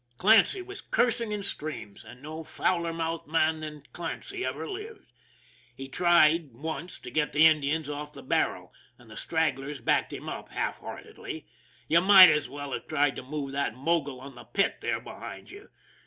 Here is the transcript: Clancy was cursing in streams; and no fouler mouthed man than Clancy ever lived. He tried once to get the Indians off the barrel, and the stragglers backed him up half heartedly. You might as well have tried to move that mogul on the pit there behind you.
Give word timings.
Clancy 0.17 0.63
was 0.63 0.81
cursing 0.81 1.31
in 1.31 1.43
streams; 1.43 2.03
and 2.03 2.23
no 2.23 2.43
fouler 2.43 2.91
mouthed 2.91 3.27
man 3.27 3.59
than 3.59 3.83
Clancy 3.93 4.43
ever 4.43 4.67
lived. 4.67 5.13
He 5.75 5.87
tried 5.89 6.53
once 6.55 6.97
to 6.97 7.11
get 7.11 7.33
the 7.33 7.45
Indians 7.45 7.87
off 7.87 8.11
the 8.11 8.23
barrel, 8.23 8.73
and 8.97 9.11
the 9.11 9.15
stragglers 9.15 9.79
backed 9.79 10.11
him 10.11 10.27
up 10.27 10.49
half 10.49 10.79
heartedly. 10.79 11.45
You 11.87 12.01
might 12.01 12.29
as 12.31 12.49
well 12.49 12.71
have 12.73 12.87
tried 12.87 13.15
to 13.15 13.21
move 13.21 13.51
that 13.51 13.75
mogul 13.75 14.19
on 14.19 14.33
the 14.33 14.45
pit 14.45 14.81
there 14.81 14.99
behind 14.99 15.51
you. 15.51 15.69